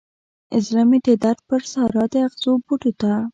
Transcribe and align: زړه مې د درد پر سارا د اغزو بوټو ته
زړه 0.65 0.83
مې 0.89 0.99
د 1.07 1.09
درد 1.23 1.39
پر 1.49 1.61
سارا 1.73 2.03
د 2.13 2.15
اغزو 2.25 2.51
بوټو 2.65 2.91
ته 3.01 3.11